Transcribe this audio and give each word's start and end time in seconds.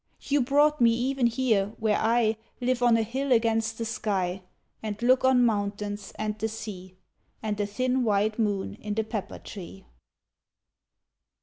You 0.23 0.41
brought 0.41 0.81
me 0.81 0.89
even 0.93 1.27
here, 1.27 1.73
where 1.77 1.99
I 1.99 2.35
Live 2.59 2.81
on 2.81 2.97
a 2.97 3.03
hill 3.03 3.31
against 3.31 3.77
the 3.77 3.85
sky 3.85 4.41
And 4.81 4.99
look 5.03 5.23
on 5.23 5.45
mountains 5.45 6.11
and 6.15 6.35
the 6.39 6.47
sea 6.49 6.95
And 7.43 7.59
a 7.59 7.67
thin 7.67 8.03
white 8.03 8.39
moon 8.39 8.73
in 8.81 8.95
the 8.95 9.03
pepper 9.03 9.37
tree. 9.37 9.85